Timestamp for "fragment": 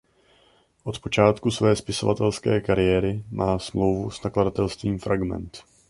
4.99-5.57